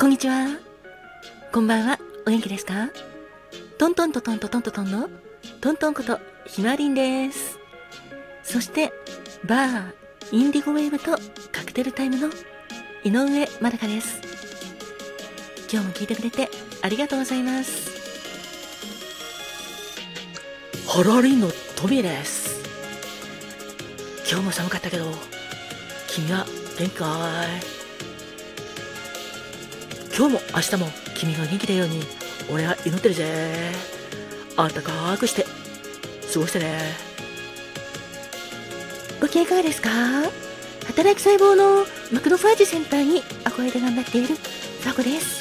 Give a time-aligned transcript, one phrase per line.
[0.00, 0.46] こんにちは。
[1.52, 1.98] こんばんは。
[2.26, 2.88] お元気ですか？
[3.76, 5.10] トントントトントトントンの
[5.60, 7.58] トントンことひまりんです。
[8.42, 8.94] そして、
[9.44, 9.92] バー、
[10.32, 11.18] インディゴウェーブと
[11.52, 12.28] カクテルタイムの
[13.04, 14.22] 井上まどかです。
[15.70, 16.48] 今日も聞いてくれて
[16.80, 17.90] ありがとうございます。
[20.88, 22.62] ハラリンのトミーです。
[24.26, 25.12] 今日も寒かったけど、
[26.08, 26.46] 君は
[26.78, 27.44] 元気か
[27.76, 27.79] い？
[30.16, 32.02] 今日も明日も君が元気だように
[32.52, 33.72] 俺は祈ってるぜ。
[34.56, 35.46] あったかくして。
[36.32, 36.80] 過ごしてね。
[39.20, 39.90] ご機嫌いかがですか？
[40.86, 44.36] 働く細胞のマクロファージセンターに憧れて頑張っている
[44.80, 45.40] サコです。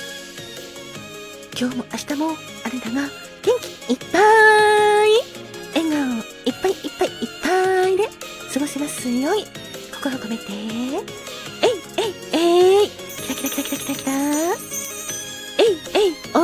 [1.59, 2.33] 今日も明日もあ
[2.73, 5.11] なたが元気いっぱい。
[5.75, 8.07] 笑顔いっぱいいっぱいいっぱいで
[8.53, 9.45] 過ごせますよい
[9.93, 11.28] 心を込めて。
[13.61, 14.13] キラキラキラキラキラキラ
[15.57, 16.37] えいえいお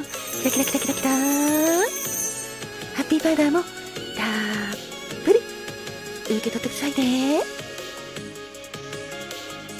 [0.00, 0.02] ー。
[0.42, 3.68] キラキラキラキラキラハッピーパウダーもたっ
[5.24, 5.38] ぷり。
[6.24, 7.40] 受け取ってくださいね。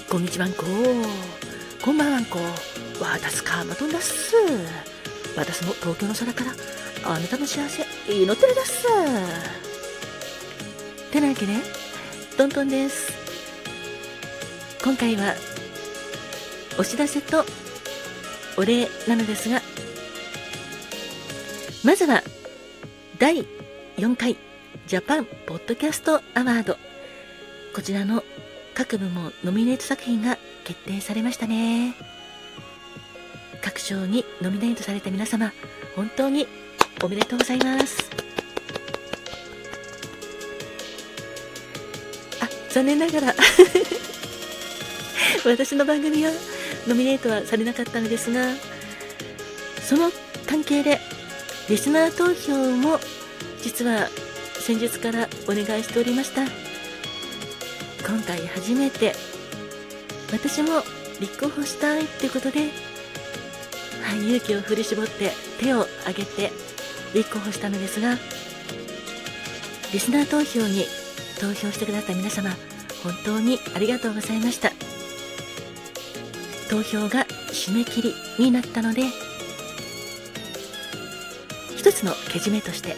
[0.09, 0.65] こんにちはんこ。
[1.85, 2.39] こんばんはんこ。
[2.39, 4.37] わたすかまとんだっす。
[5.37, 6.53] 私も東京の空から
[7.05, 8.87] あなたの幸せ祈ってるだっす。
[11.11, 11.55] てなわけで
[12.37, 13.13] トントンです。
[14.85, 15.35] 今回は
[16.77, 17.45] お知らせと
[18.57, 19.63] お礼なのですが、
[21.85, 22.23] まずは
[23.19, 23.47] 第
[23.97, 24.37] 4回
[24.87, 26.77] ジャパンポッドキャストアワード。
[27.75, 28.25] こちらの
[28.75, 31.95] 各部門ノミネート作品が決定されましたね。
[33.63, 35.53] 各賞にノミネートされた皆様、
[35.95, 36.49] 本当に
[37.05, 38.11] おめでとうございます。
[42.43, 43.35] あ、残念ながら
[45.47, 46.33] 私の番組は
[46.87, 48.49] ノミネートはされなかったのですが、
[49.83, 50.11] その
[50.47, 51.01] 関係で、
[51.69, 52.99] リスナー投票も
[53.63, 54.09] 実は
[54.61, 56.43] 先日からお願いしておりました。
[58.07, 59.15] 今回初めて、
[60.33, 60.83] 私も
[61.21, 62.61] 立候補したいってことで、
[64.03, 66.53] はい、勇気を振り絞って手を挙げて
[67.15, 68.19] 立候補したのですが、
[69.93, 70.87] リスナー投票に
[71.41, 72.51] 投票してくださった皆様、
[73.03, 74.84] 本当にありがとうございました。
[76.75, 79.05] 投票が締め切りになったので
[81.77, 82.97] 一つのけじめとして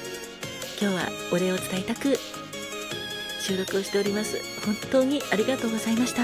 [0.80, 2.16] 今日はお礼を伝えたく
[3.38, 4.38] 収録をしております。
[4.64, 6.22] 本当にありがとうございました。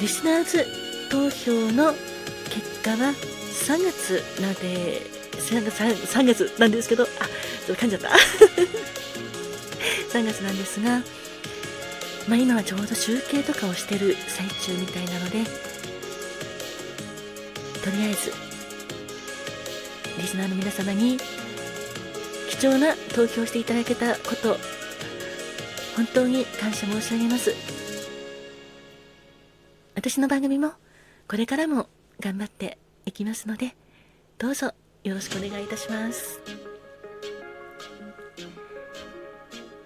[0.00, 0.64] リスナーズ
[1.10, 1.92] 投票の
[2.48, 5.02] 結果は3月なで
[5.32, 8.08] 3, 月 3, 月なんですけどあちょっと噛んじゃった。
[10.10, 11.02] 3月なんですが
[12.28, 15.44] まあ、今はちょうど集計とかをしてる最中みたいなので
[17.82, 18.32] とりあえず
[20.18, 21.16] リスナーの皆様に
[22.50, 24.56] 貴重な投票していただけたこと
[25.96, 27.52] 本当に感謝申し上げます。
[29.94, 30.72] 私の番組も
[31.26, 31.88] これからも
[32.20, 33.74] 頑張っていきますので
[34.38, 34.72] どうぞ
[35.02, 36.40] よろしくお願いいたします。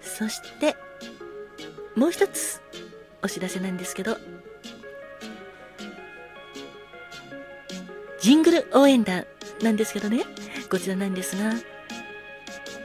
[0.01, 0.75] そして
[1.95, 2.61] もう一つ
[3.21, 4.17] お知らせなんですけど
[8.19, 9.25] ジングル応援団
[9.61, 10.23] なんですけどね
[10.69, 11.53] こちらなんですが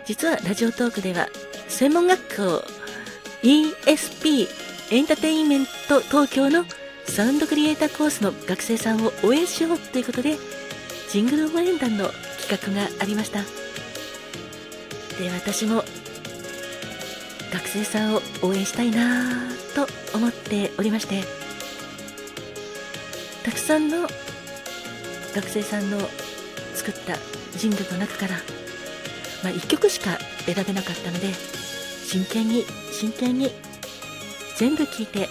[0.04, 1.28] 実はラジオトークでは
[1.68, 2.64] 専門学校
[3.42, 4.48] ESP
[4.91, 6.64] エンターテインメント東京の
[7.04, 10.36] サウンドクリエイターコースの学生さんを応援しようということで
[11.10, 12.10] ジングル応援団の
[12.48, 13.42] 企画がありました。
[15.18, 15.82] で私も
[17.53, 19.86] 学生さんを応援したいなと
[20.16, 21.22] 思っておりまして
[23.44, 24.03] たくさんの
[25.34, 25.98] 学生さんの
[26.75, 27.16] 作った
[27.59, 28.34] ジングルの中から、
[29.42, 33.50] まあ、1曲しか選べなかったので真剣に真剣に
[34.56, 35.28] 全部聴いて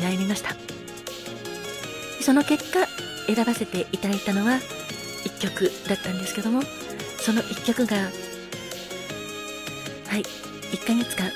[0.00, 0.56] 悩みました。
[2.26, 2.88] その結果
[3.32, 4.58] 選ばせていただいたのは
[5.24, 6.60] 1曲だったんですけども
[7.20, 8.02] その1曲がは
[10.18, 10.24] い
[10.72, 11.30] 1ヶ月間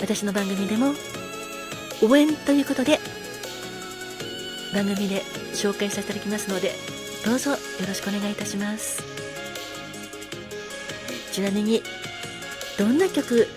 [0.00, 0.94] 私の番組でも
[2.02, 2.98] 応援ということで
[4.72, 5.22] 番組で
[5.52, 6.72] 紹介させていただきますので
[7.24, 7.56] どうぞよ
[7.86, 9.02] ろしくお願いいたします。
[11.32, 11.82] ちなみに
[12.78, 13.48] どんな曲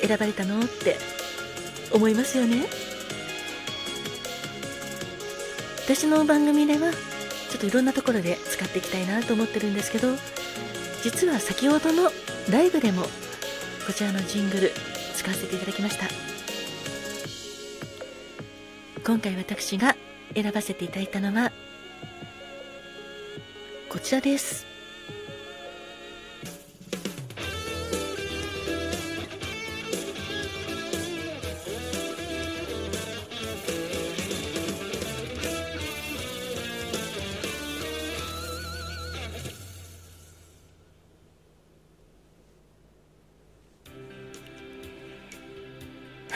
[0.00, 0.96] 選ばれたのって
[1.92, 2.66] 思いますよね？
[5.84, 6.92] 私の番組では
[7.50, 10.08] ちょっといろんなところで使っていきたいなと思ってるんですけど
[11.02, 12.10] 実は先ほどの
[12.50, 14.70] ライブでもこちらのジングル
[15.14, 16.06] 使わせていただきました。
[19.04, 19.96] 今回私が
[20.34, 21.52] 選ばせていただいたのは
[23.88, 24.75] こちらです。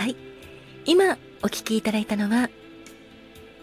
[0.00, 0.16] はい。
[0.86, 2.48] 今お聴きいただいたのは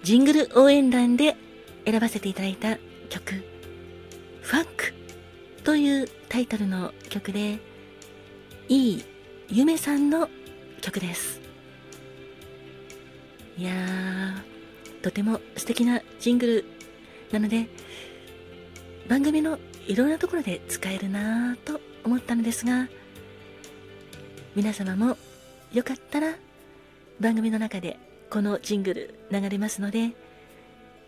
[0.04, 1.36] ジングル応援団で
[1.84, 2.78] 選ばせていただいた
[3.10, 3.44] 曲
[4.44, 4.94] 「ファンク」
[5.66, 7.58] というタイトルの曲で
[8.70, 9.04] いい
[9.50, 10.30] ゆめさんの
[10.80, 11.42] 曲です。
[13.58, 16.66] いやーとても素敵なジングル
[17.32, 17.68] なので
[19.10, 19.58] 番組の
[19.88, 22.90] いろんなところで使えるなぁと思ったのですが
[24.56, 25.18] 皆様も
[25.74, 26.34] よかったら
[27.20, 27.98] 番組の中で
[28.30, 30.12] このジングル流れますので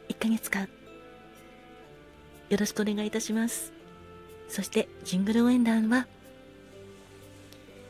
[0.10, 0.68] 1ヶ月間
[2.50, 3.74] よろしくお願いいたします。
[4.48, 6.08] そしてジングル応援団は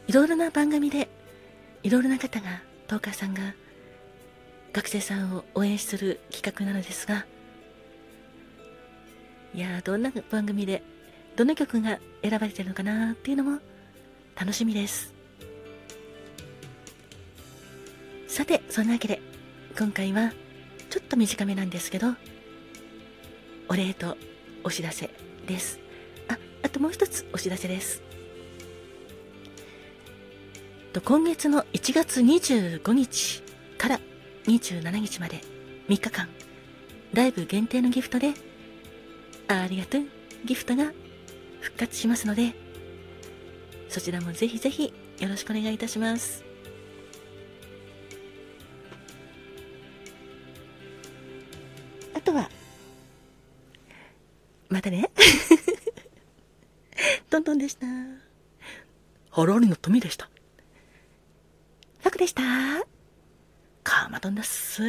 [0.08, 1.08] いろいろな番組で
[1.84, 3.54] いろいろな方がトーカーさんが
[4.74, 7.26] 学生さんを応援する企画なのですが
[9.54, 10.84] いやどんな番組で
[11.36, 13.60] どの曲が選ばれてるのかなっていうのも
[14.36, 15.19] 楽しみです。
[18.40, 19.22] さてそんなわけで
[19.78, 20.32] 今回は
[20.90, 22.08] ちょっと短めなんですけど
[23.68, 24.16] お礼と
[24.64, 25.10] お知らせ
[25.46, 25.78] です。
[26.30, 28.02] ああともう一つお知らせです。
[30.94, 33.44] と今月の1月25日
[33.78, 34.00] から
[34.46, 35.42] 27日まで
[35.90, 36.30] 3日間
[37.12, 38.32] ライブ限定のギフトで
[39.50, 40.04] ありがとう
[40.46, 40.94] ギフトが
[41.60, 42.54] 復活しますので
[43.90, 46.49] そちらもぜひぜひよろしくお願いいたします。
[54.70, 55.10] またね。
[57.30, 57.88] トントンでした。
[59.32, 60.30] ハラリの富でした。
[62.04, 62.42] 楽でした。
[63.84, 64.84] カーマトンです